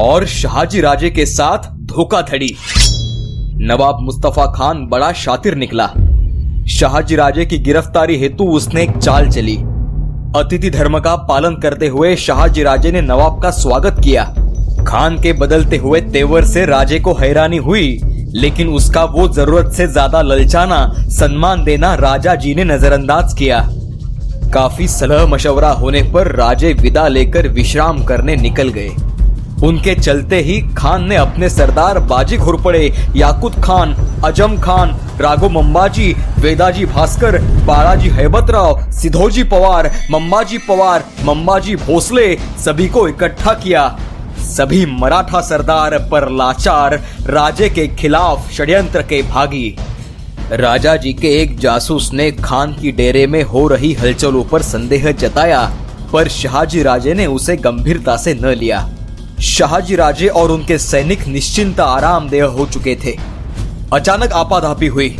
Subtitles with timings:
[0.00, 2.48] और शाहजी राजे के साथ धोखाधड़ी।
[3.62, 5.86] नवाब मुस्तफ़ा खान बड़ा शातिर निकला।
[6.70, 9.56] शाहजी राजे की गिरफ्तारी हेतु उसने एक चाल चली।
[10.36, 14.24] अतिथि धर्म का पालन करते हुए शाहजी राजे ने नवाब का स्वागत किया।
[14.88, 18.00] खान के बदलते हुए तेवर से राजे को हैरानी हुई,
[18.34, 20.80] लेकिन उसका वो ज़रूरत से ज़्यादा ललचाना,
[21.10, 23.60] सम्मान देना राजा जी ने नजरअंदाज किया।
[24.54, 28.90] काफ़ी सलाह मशवरा होने पर राजे विदा लेकर विश्राम करने निकल गए।
[29.64, 36.12] उनके चलते ही खान ने अपने सरदार बाजी घुरपड़े याकुत खान, अजम खान राघो मम्बाजी
[36.38, 43.88] वेदाजी भास्कर, बालाजी हैबतराव सिधोजी पवार मम्बाजी पवार मम्बाजी भोसले, सभी को इकट्ठा किया।
[44.40, 46.94] सभी मराठा सरदार पर लाचार,
[47.26, 49.76] राजे के खिलाफ षड्यंत्र के भागी।
[50.52, 55.10] राजा जी के एक जासूस ने खान की डेरे में हो रही हलचलों पर संदेह
[55.12, 55.60] जताया,
[56.12, 58.88] पर शाहजी राजे ने उसे गंभीरता से न लिया।
[59.40, 63.18] शाहजी राजे और उनके सैनिक निश्चिंत आरामदेह हो चुके थे।
[63.92, 65.16] अचानक आपाधापी हुई।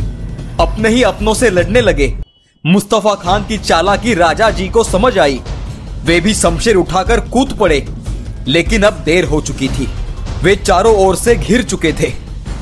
[0.59, 2.17] अपने ही अपनों से लड़ने लगे।
[2.65, 5.41] मुस्तफ़ा खान की चालाकी राजा जी को समझ आई।
[6.05, 7.87] वे भी शमशेर उठाकर कूद पड़े।
[8.47, 9.89] लेकिन अब देर हो चुकी थी।
[10.43, 12.13] वे चारों ओर से घिर चुके थे।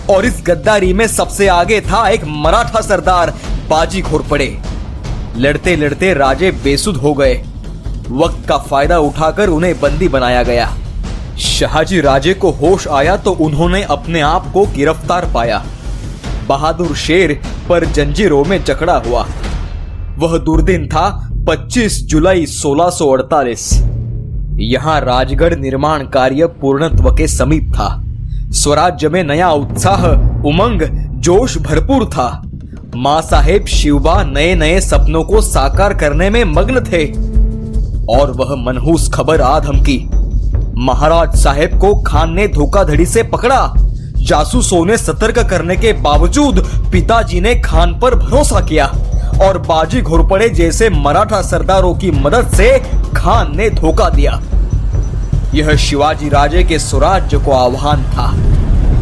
[0.09, 3.34] और इस गद्दारी में सबसे आगे था एक मराठा सरदार
[3.69, 4.59] बाजी घोर पड़े।
[5.38, 7.45] लड़ते लड़ते राजे बेसुध हो गए।
[8.12, 10.78] वक्त का फ़ायदा उठाकर उन्हें बंदी बनाया गया।
[11.40, 15.64] शाहजी राजे को होश आया तो उन्होंने अपने आप को गिरफ़्तार पाया।
[16.48, 19.26] बहादुर शेर पर जंजीरों में जकड़ा हुआ।
[20.18, 23.72] वह दुर्दिन था 25 जुलाई 1648
[24.59, 27.90] यहाँ राजगढ़ निर्माण कार्य पूर्णत्व के समीप था।
[28.52, 30.06] स्वराज्य में नया उत्साह,
[30.48, 30.81] उमंग,
[31.20, 32.30] जोश भरपूर था।
[32.96, 37.06] माँ साहेब शिवबा नए नए सपनों को साकार करने में मग्न थे।
[38.14, 39.98] और वह मनहूस खबर आ धमकी
[40.78, 43.73] महाराज साहेब को खान ने धोखाधड़ी से पकड़ा।
[44.17, 46.59] जासूसों ने सतर्क करने के बावजूद
[46.92, 48.86] पिताजी ने खान पर भरोसा किया
[49.42, 52.80] और बाजी घोरपड़े जैसे मराठा सरदारों की मदद से
[53.18, 54.41] खान ने धोखा दिया।
[55.53, 58.28] यह शिवाजी राजे के स्वराज्य को आह्वान था।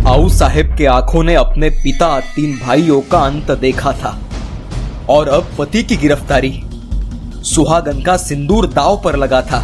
[0.10, 4.18] आऊ साहेब के आँखों ने अपने पिता तीन भाइयों का अंत देखा था
[5.10, 6.64] और अब पति की गिरफ्तारी।
[7.44, 9.64] सुहागन का सिंदूर दाव पर लगा था।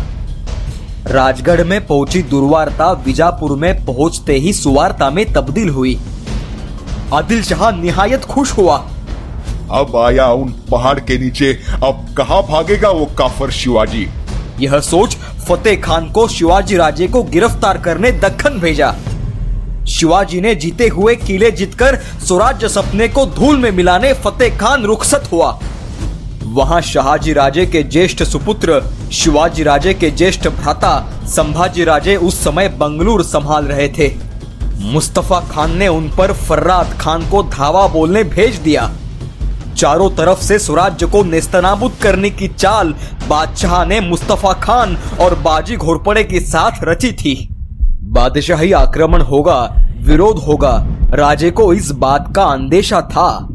[1.07, 5.97] राजगढ़ में पहुँची दुर्वार्ता विजापुर में पहुँचते ही सुवार्ता में तब्दील हुई।
[7.13, 8.77] आदिल शाह निहायत खुश हुआ।
[9.71, 14.07] अब आया उन पहाड़ के नीचे। अब कहा भागेगा वो काफर शिवाजी?
[14.59, 15.15] यह सोच
[15.49, 18.95] फतेह खान को शिवाजी राजे को गिरफ़्तार करने दखन भेजा।
[19.89, 21.95] शिवाजी ने जीते हुए किले जीतकर
[22.27, 25.59] स्वराज्य सपने को धूल में मिलाने फतेह खान रुखसत हुआ।
[26.53, 28.81] वहाँ शाहजी राजे के ज्येष्ठ सुपुत्र,
[29.11, 34.15] शिवाजी राजे के ज्येष्ठ भ्राता, संभाजी राजे उस समय बंगलुरु संभाल रहे थे।
[34.79, 38.89] मुस्तफ़ा खान ने उन पर फर्राद खान को धावा बोलने भेज दिया।
[39.77, 42.93] चारों तरफ़ से स्वराज्य को नेस्तनाबूद करने की चाल
[43.27, 47.47] बादशाह ने मुस्तफ़ा खान और बाजी घोरपड़े के साथ रची थी।
[48.01, 53.47] बादशाही आक्रमण होगा, विरोध होगा, राजे को इस बात का अंदेशा था।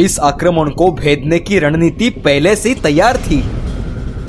[0.00, 3.42] इस आक्रमण को भेदने की रणनीति पहले से तैयार थी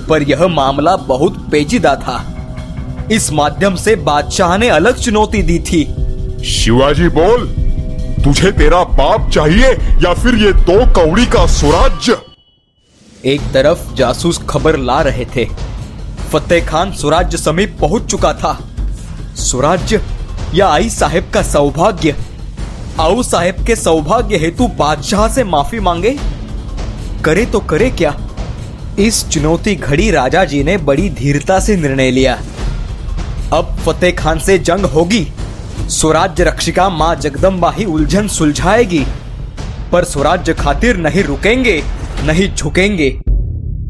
[0.09, 2.17] पर यह मामला बहुत पेचीदा था।
[3.11, 5.83] इस माध्यम से बादशाह ने अलग चुनौती दी थी।
[6.45, 7.47] शिवाजी बोल
[8.23, 9.71] तुझे तेरा बाप चाहिए
[10.03, 12.17] या फिर ये दो कौड़ी का स्वराज्य?
[13.25, 15.45] एक तरफ़ जासूस खबर ला रहे थे
[16.31, 18.53] फतेह खान स्वराज्य समीप पहुँच चुका था।
[19.35, 20.01] स्वराज्य
[20.55, 22.15] या आई साहेब का सौभाग्य
[23.01, 26.19] आओ साहेब के सौभाग्य हेतु बादशाह से माफ़ी मांगे?
[27.25, 28.17] करे तो करे क्या?
[28.99, 32.39] इस चुनौती घड़ी राजा जी ने बड़ी धीरता से निर्णय लिया।
[33.53, 35.27] अब फतेह खान से जंग होगी।
[35.79, 39.05] स्वराज्य रक्षिका माँ जगदम्बा ही उलझन सुलझाएगी।
[39.91, 41.83] पर स्वराज्य खातिर नहीं रुकेंगे,
[42.23, 43.19] नहीं झुकेंगे।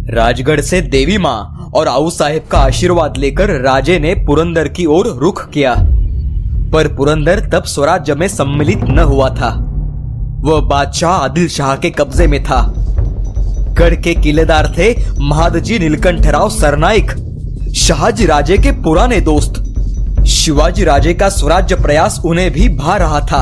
[0.10, 5.08] राजगढ़ से देवी माँ और आऊ साहेब का आशीर्वाद लेकर राजे ने पुरंदर की ओर
[5.08, 5.91] रुख किया।
[6.74, 9.50] पर पुरंदर तब स्वराज्य में सम्मिलित न हुआ था।
[10.42, 12.62] वह बादशाह आदिल शाह के कब्जे में था।
[13.78, 17.12] गढ़ के किलेदार थे महादजी नीलकंठराव सरनाइक,
[17.76, 19.64] शाहजी राजे के पुराने दोस्त।
[20.28, 23.42] शिवाजी राजे का स्वराज्य प्रयास उन्हें भी भा रहा था।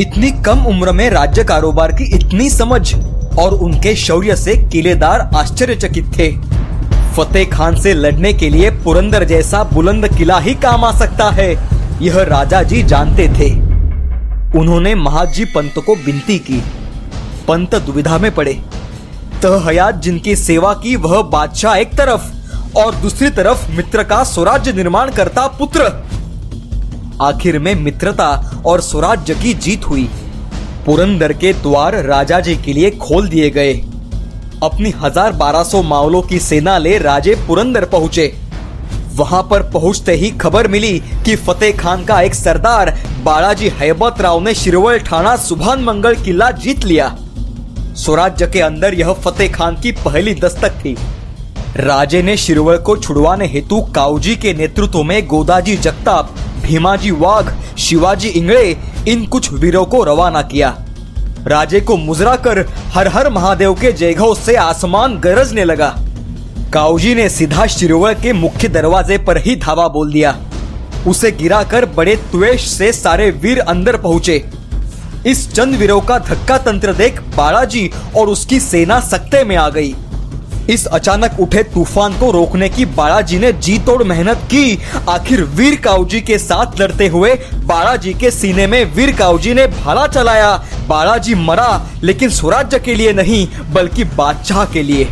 [0.00, 2.94] इतनी कम उम्र में राज्य कारोबार की इतनी समझ
[3.38, 6.30] और उनके शौर्य से किलेदार आश्चर्यचकित थे।
[7.14, 11.54] फतेह खान से लड़ने के लिए पुरंदर जैसा बुलंद किला ही काम आ सकता है।
[12.02, 13.50] यह राजा जी जानते थे।
[14.58, 16.60] उन्होंने महाजी पंत को विनती की।
[17.48, 18.52] पंत दुविधा में पड़े।
[19.42, 24.72] तह हयात जिनकी सेवा की, वह बादशाह एक तरफ़ और दूसरी तरफ़ मित्र का स्वराज्य
[24.72, 25.90] निर्माण करता पुत्र।
[27.22, 28.30] आखिर में मित्रता
[28.66, 30.08] और स्वराज्य की जीत हुई।
[30.86, 33.72] पुरंदर के द्वार राजा जी के लिए खोल दिए गए।
[34.62, 38.34] अपनी हज़ार बारह सौ मावलों की सेना ले राजे पुरंदर पहुँचे।
[39.16, 42.90] वहाँ पर पहुँचते ही खबर मिली कि फतेह खान का एक सरदार,
[43.24, 47.16] बालाजी हैबत राव ने शिरवल ठाणा सुभान मंगल किला जीत लिया।
[47.96, 50.96] स्वराज्य के अंदर यह फतेह खान की पहली दस्तक थी।
[51.76, 57.44] राजे ने शिरवल को छुड़वाने हेतु काउजी के नेतृत्व में गोदाजी जगताप, भीमाजी वाघ,
[57.78, 58.76] शिवाजी इंगड़े
[59.08, 60.76] इन कुछ वीरों को रवाना किया।
[61.46, 65.94] राजे को मुजरा कर हर हर महादेव के जयघोष से आसमान गरजने लगा।
[66.72, 70.36] काउजी ने सीधा शिरोवर के मुख्य दरवाजे पर ही धावा बोल दिया।
[71.06, 74.44] उसे गिराकर बड़े त्वेष से सारे वीर अंदर पहुँचे।
[75.26, 79.94] इस चंद वीरों का धक्का तंत्र देख बालाजी और उसकी सेना सकते में आ गई।
[80.70, 84.78] इस अचानक उठे तूफ़ान को रोकने की बालाजी ने जी तोड़ मेहनत की।
[85.08, 87.34] आखिर वीर काउजी के साथ लड़ते हुए
[87.64, 90.50] बालाजी के सीने में वीर काउजी ने भाला चलाया।
[90.88, 95.08] बालाजी मरा, लेकिन स्वराज्य के लिए नहीं, बल्कि बादशाह के लिए।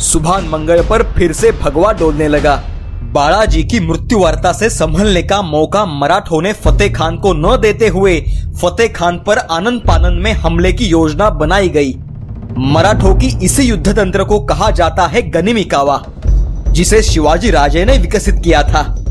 [0.00, 2.62] सुभान मंगल पर फिर से भगवा डोलने लगा।
[3.12, 7.88] बालाजी की मृत्यु वार्ता से संभलने का मौका मराठों ने फतेह खान को न देते
[7.88, 8.20] हुए
[8.62, 11.94] फतेह खान पर आनंद पानंद में हमले की योजना बनाई गई।
[12.58, 16.02] मराठों की इसी युद्ध तंत्र को कहा जाता है गनिमिकावा
[16.68, 19.01] जिसे शिवाजी राजे ने विकसित किया था।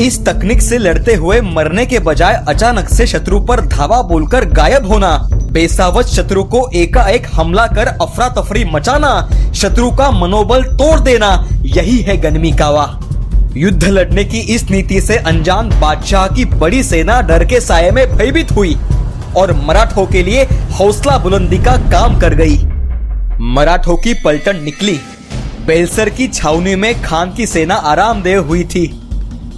[0.00, 4.86] इस तकनीक से लड़ते हुए मरने के बजाय अचानक से शत्रु पर धावा बोलकर गायब
[4.86, 5.16] होना
[5.52, 11.28] बेसावत शत्रु को एकाएक हमला कर अफरा तफरी मचाना, शत्रु का मनोबल तोड़ देना,
[11.62, 12.84] यही है गनमी कावा।
[13.56, 18.06] युद्ध लड़ने की इस नीति से अनजान बादशाह की बड़ी सेना डर के साय में
[18.16, 18.76] भयभीत हुई
[19.36, 20.42] और मराठों के लिए
[20.78, 22.58] हौसला बुलंदी का काम कर गई।
[23.54, 24.98] मराठों की पलटन निकली।
[25.66, 28.86] बेलसर की छावनी में खान की सेना आरामदेह हुई थी।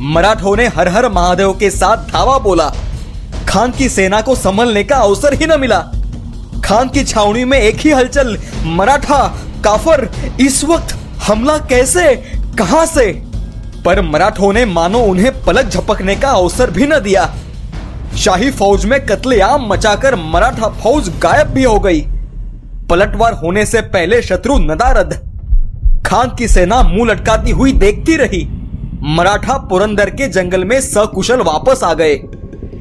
[0.00, 2.73] मराठों ने हर हर महादेव के साथ धावा बोला।
[3.49, 5.79] खान की सेना को संभलने का अवसर ही न मिला।
[6.65, 10.09] खान की छावनी में एक ही हलचल, मराठा, काफर,
[10.41, 10.97] इस वक्त
[11.27, 12.15] हमला कैसे,
[12.59, 13.23] कहाँ से?
[13.85, 17.35] पर मराठों ने मानो उन्हें पलक झपकने का अवसर भी न दिया।
[18.17, 22.01] शाही फौज में कत्लेआम मचाकर मराठा फौज गायब भी हो गई।
[22.91, 25.12] पलटवार होने से पहले शत्रु नदारद।
[26.06, 28.49] खान की सेना मुँह लटकाती हुई देखती रही।
[29.03, 32.15] मराठा पुरंदर के जंगल में सकुशल वापस आ गए।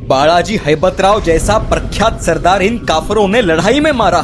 [0.07, 4.21] बालाजी हैबतराव जैसा प्रख्यात सरदार इन काफरों ने लड़ाई में मारा।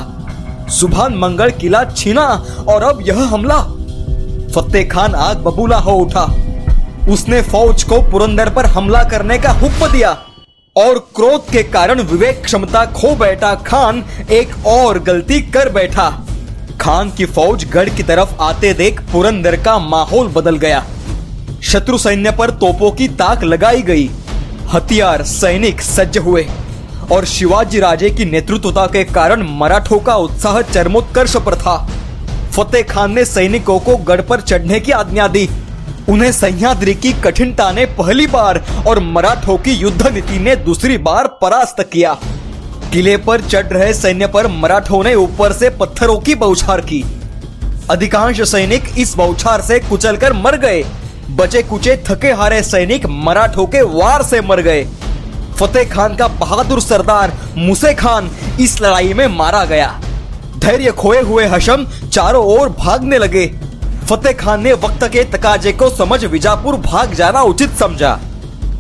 [0.70, 2.26] सुभान मंगल किला छीना
[2.70, 3.60] और अब यह हमला।
[4.56, 6.24] फतेह खान आग बबूला हो उठा।
[7.10, 10.12] उसने फौज को पुरंदर पर हमला करने का हुक्म दिया
[10.76, 16.10] और क्रोध के कारण विवेक क्षमता खो बैठा। खान एक और गलती कर बैठा।
[16.82, 20.84] खान की फौज गढ़ की तरफ़ आते देख पुरंदर का माहौल बदल गया।
[21.64, 24.10] शत्रु सैन्य पर तोपों की ताक लगाई गई।
[24.74, 26.46] हथियार सैनिक सज्ज हुए
[27.12, 31.76] और शिवाजी राजे की नेतृत्वता के कारण मराठों का उत्साह चरमोत्कर्ष पर था।
[32.52, 35.48] फतेह खान ने सैनिकों को गढ़ पर चढ़ने की आज्ञा दी।
[36.10, 41.28] उन्हें सह्याद्री की कठिनता ने पहली बार और मराठों की युद्ध नीति ने दूसरी बार
[41.42, 42.14] परास्त किया।
[42.94, 47.04] किले पर चढ़ रहे सैन्य पर मराठों ने ऊपर से पत्थरों की बौछार की।
[47.90, 50.84] अधिकांश सैनिक इस बौछार से कुचलकर मर गए।
[51.30, 54.84] बचे कुचे थके हारे सैनिक मराठों के वार से मर गए।
[55.60, 59.88] फतेह खान का बहादुर सरदार मुसे खान इस लड़ाई में मारा गया।
[60.58, 63.46] धैर्य खोए हुए हशम चारों ओर भागने लगे।
[64.10, 68.20] फतेह खान ने वक्त के तकाजे को समझ विजापुर भाग जाना उचित समझा।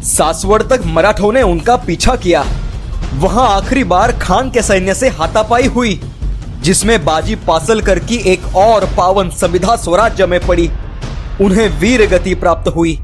[0.03, 2.45] सासवड़ तक मराठों ने उनका पीछा किया।
[3.13, 5.99] वहाँ आखिरी बार खान के सैन्य से हाथापाई हुई,
[6.61, 10.69] जिसमें बाजी पासलकर की एक और पावन संविधा स्वराज्य में पड़ी।
[11.41, 12.99] उन्हें वीर गति प्राप्त हुई।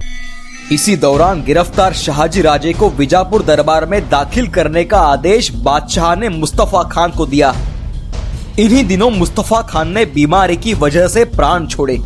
[0.71, 6.29] इसी दौरान गिरफ़्तार शाहजी राजे को विजापुर दरबार में दाखिल करने का आदेश बादशाह ने
[6.29, 7.53] मुस्तफ़ा खान को दिया।
[8.59, 11.97] इन्हीं दिनों मुस्तफ़ा खान ने बीमारी की वजह से प्राण छोड़े,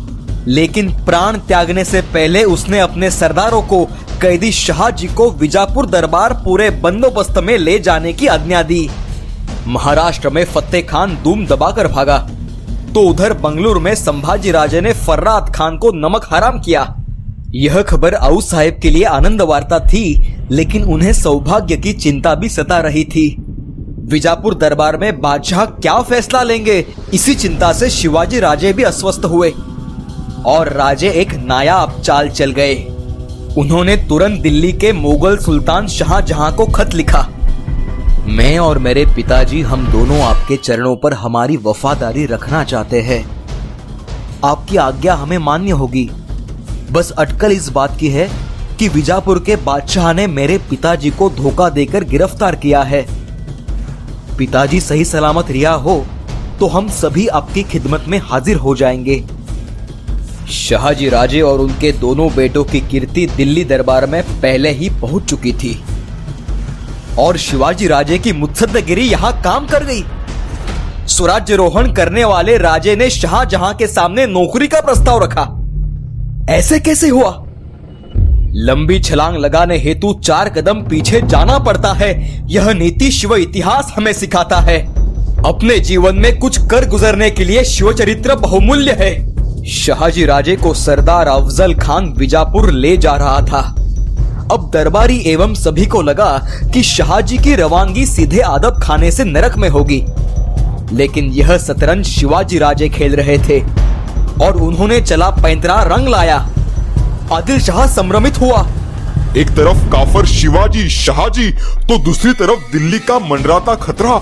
[0.46, 3.84] लेकिन प्राण त्यागने से पहले उसने अपने सरदारों को,
[4.22, 8.88] कैदी शाहजी को विजापुर दरबार पूरे बंदोबस्त में ले जाने की आज्ञा दी।
[9.66, 12.16] महाराष्ट्र में फतेह खान दूम दबाकर भागा।
[12.94, 16.82] तो उधर बंगलुरु में संभाजी राजे ने फर्रात खान को नमक हराम किया।
[17.54, 22.48] यह खबर आऊ साहेब के लिए आनंद वार्ता थी, लेकिन उन्हें सौभाग्य की चिंता भी
[22.48, 23.26] सता रही थी।
[24.04, 26.86] विजापुर दरबार में बादशाह क्या फैसला लेंगे?
[27.14, 29.52] इसी चिंता से शिवाजी राजे भी अस्वस्थ हुए
[30.46, 32.74] और राजे एक नायाब चाल चल गए।
[33.58, 37.28] उन्होंने तुरंत दिल्ली के मुगल सुल्तान शाहजहां को खत लिखा।
[38.26, 43.20] मैं और मेरे पिताजी हम दोनों आपके चरणों पर हमारी वफादारी रखना चाहते हैं।
[44.44, 46.08] आपकी आज्ञा हमें मान्य होगी।
[46.92, 48.28] बस अटकल इस बात की है
[48.78, 53.04] कि विजापुर के बादशाह ने मेरे पिताजी को धोखा देकर गिरफ़्तार किया है।
[54.38, 56.04] पिताजी सही सलामत रिहा हो
[56.60, 59.24] तो हम सभी आपकी खिदमत में हाजिर हो जाएँगे।
[60.50, 65.52] शाहजी राजे और उनके दोनों बेटों की कीर्ति दिल्ली दरबार में पहले ही पहुँच चुकी
[65.52, 65.80] थी।
[67.18, 70.04] और शिवाजी राजे की मुत्सद्दगिरी यहाँ काम कर गई।
[71.06, 75.60] स्वराज्यरोहण करने वाले राजे ने शाहजहां के सामने नौकरी का प्रस्ताव रखा।
[76.50, 77.44] ऐसे कैसे हुआ?
[78.56, 84.12] लंबी छलांग लगाने हेतु चार कदम पीछे जाना पड़ता है। यह नीति शिव इतिहास हमें
[84.12, 84.78] सिखाता है।
[85.46, 90.74] अपने जीवन में कुछ कर गुजरने के लिए शिव चरित्र बहुमूल्य है। शाहजी राजे को
[90.74, 93.83] सरदार अफजल खान बीजापुर ले जा रहा था।
[94.52, 96.26] अब दरबारी एवं सभी को लगा
[96.72, 100.02] कि शाहजी की रवानगी सीधे आदब खाने से नरक में होगी।
[100.92, 103.60] लेकिन यह शतरंज शिवाजी राजे खेल रहे थे
[104.44, 106.36] और उन्होंने चला पैंतरा रंग लाया।
[107.32, 108.66] आदिल शाह संभ्रमित हुआ।
[109.36, 111.50] एक तरफ़ काफर शिवाजी, शाहजी
[111.88, 114.20] तो दूसरी तरफ़ दिल्ली का मंडराता खतरा।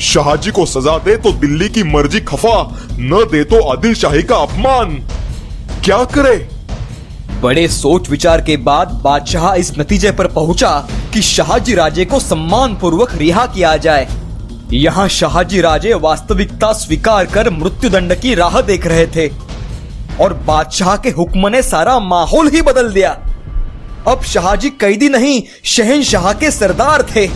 [0.00, 4.36] शाहजी को सजा दे तो दिल्ली की मर्ज़ी खफा, न दे तो आदिल शाही का
[4.36, 4.94] अपमान।
[5.84, 6.36] क्या करे?
[7.46, 10.70] बड़े सोच विचार के बाद बादशाह इस नतीजे पर पहुँचा
[11.14, 14.06] कि शाहजी राजे को सम्मान पूर्वक रिहा किया जाए।
[14.72, 19.28] यहाँ शाहजी राजे वास्तविकता स्वीकार कर मृत्युदंड की राह देख रहे थे
[20.20, 23.10] और बादशाह के हुक्म ने सारा माहौल ही बदल दिया।
[24.08, 27.28] अब शाहजी कैदी नहीं, शहनशाह के सरदार थे।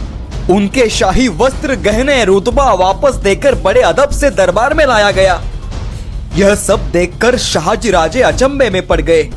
[0.52, 5.42] उनके शाही वस्त्र गहने रुतबा वापस देकर बड़े अदब से दरबार में लाया गया।
[6.36, 9.30] यह सब देखकर शाहजी राजे अचंबे में पड़ गए।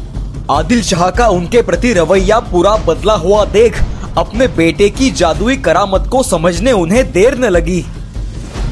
[0.51, 3.77] आदिल शाह का उनके प्रति रवैया पूरा बदला हुआ देख
[4.17, 7.85] अपने बेटे की जादुई करामत को समझने उन्हें देर न लगी।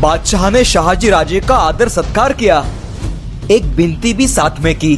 [0.02, 2.66] बादशाह ने शाहजी राजे का आदर सत्कार किया।
[3.52, 4.96] एक बिनती भी साथ में की।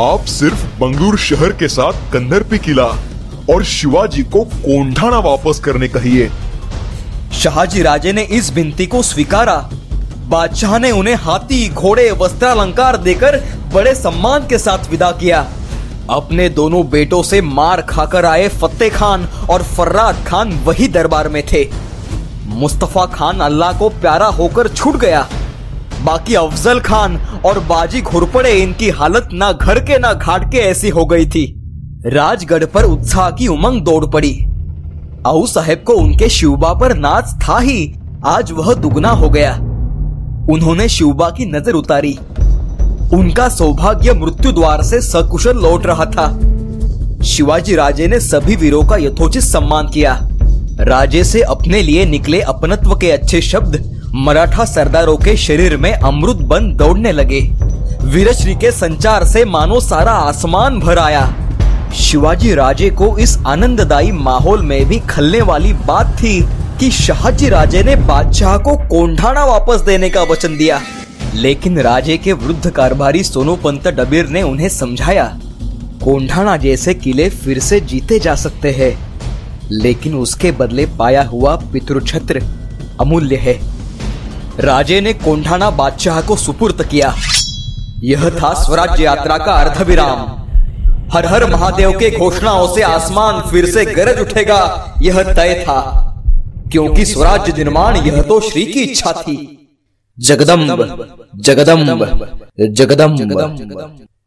[0.00, 2.86] आप सिर्फ़ बंगलुरु शहर के साथ कंदरपी किला
[3.50, 6.30] और शिवाजी को कोंढाना वापस करने कहिए।
[7.32, 9.70] शाहजी राजे ने इस बिनती को स्वीकारा।
[10.28, 15.46] बादशाह ने उन्हें हाथी घोड़े वस्त्रालंकार देकर बड़े सम्मान के साथ विदा किया।
[16.10, 21.42] अपने दोनों बेटों से मार खाकर आए फतेह खान और फर्राद खान वही दरबार में
[21.46, 21.64] थे।
[22.50, 25.26] मुस्तफ़ा खान अल्लाह को प्यारा होकर छूट गया।
[26.04, 30.88] बाकी अफजल खान और बाजी घुरपड़े इनकी हालत ना घर के ना घाट के ऐसी
[30.88, 31.44] हो गई थी।
[32.06, 34.34] राजगढ़ पर उत्साह की उमंग दौड़ पड़ी।
[35.26, 37.94] आओ साहेब को उनके शिवबा पर नाच था ही,
[38.26, 39.52] आज वह दुगना हो गया।
[40.50, 42.18] उन्होंने शिवबा की नज़र उतारी।
[43.12, 46.26] उनका सौभाग्य मृत्यु द्वार से सकुशल लौट रहा था।
[47.24, 50.18] शिवाजी राजे ने सभी वीरों का यथोचित सम्मान किया।
[50.80, 53.78] राजे से अपने लिए निकले अपनत्व के अच्छे शब्द
[54.14, 57.40] मराठा सरदारों के शरीर में अमृत बन दौड़ने लगे।
[58.04, 61.26] वीरश्री के संचार से मानो सारा आसमान भर आया।
[61.94, 66.40] शिवाजी राजे को इस आनंददायी माहौल में भी खलने वाली बात थी
[66.80, 70.80] कि शाहजी राजे ने बादशाह को कोंढाना वापस देने का वचन दिया।
[71.38, 75.24] लेकिन राजे के वृद्ध कारभारी सोनोपंत डबीर ने उन्हें समझाया
[76.04, 78.90] कोंढाना जैसे किले फिर से जीते जा सकते हैं,
[79.72, 82.42] लेकिन उसके बदले पाया हुआ पितृछत्र
[83.00, 83.54] अमूल्य है।
[84.60, 87.14] राजे ने कोंढाना बादशाह को सुपुर्द किया।
[88.04, 90.26] यह था स्वराज्य यात्रा का अर्ध विराम
[91.12, 95.80] हर हर महादेव के घोषणाओं से आसमान फिर से गरज उठेगा, यह तय था।
[96.72, 99.57] क्योंकि स्वराज्य निर्माण, यह तो श्री की इच्छा थी।
[100.18, 100.80] जगदम्ब
[101.46, 101.90] जगदम्ब
[102.78, 104.17] जगदम्ब।